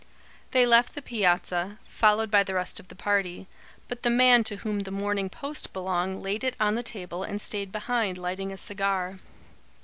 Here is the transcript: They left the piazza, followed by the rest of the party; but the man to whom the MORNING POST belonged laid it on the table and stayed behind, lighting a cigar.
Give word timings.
They 0.49 0.65
left 0.65 0.95
the 0.95 1.01
piazza, 1.03 1.77
followed 1.83 2.31
by 2.31 2.43
the 2.43 2.55
rest 2.55 2.79
of 2.79 2.87
the 2.87 2.95
party; 2.95 3.45
but 3.87 4.01
the 4.01 4.09
man 4.09 4.43
to 4.45 4.55
whom 4.55 4.79
the 4.79 4.89
MORNING 4.89 5.29
POST 5.29 5.73
belonged 5.73 6.23
laid 6.23 6.43
it 6.43 6.55
on 6.59 6.73
the 6.73 6.81
table 6.81 7.21
and 7.21 7.39
stayed 7.39 7.71
behind, 7.71 8.17
lighting 8.17 8.51
a 8.51 8.57
cigar. 8.57 9.19